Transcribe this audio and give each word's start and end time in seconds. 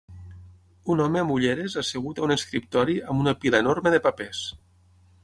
Un 0.93 1.01
home 1.03 1.19
amb 1.25 1.33
ulleres 1.35 1.75
assegut 1.81 2.21
a 2.21 2.25
un 2.29 2.33
escriptori 2.37 2.97
amb 3.13 3.25
una 3.25 3.35
pila 3.45 3.61
enorme 3.67 3.93
de 3.97 4.01
papers. 4.07 4.41